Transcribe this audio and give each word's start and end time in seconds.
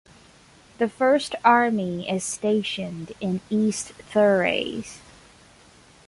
The 0.79 0.89
First 0.89 1.35
Army 1.45 2.09
is 2.09 2.23
stationed 2.23 3.11
in 3.21 3.39
East 3.51 3.89
Thrace. 3.89 4.99